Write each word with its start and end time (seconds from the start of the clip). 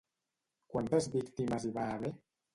Quantes 0.73 1.09
víctimes 1.17 1.69
hi 1.69 1.75
va 1.79 1.87
haver? 1.93 2.13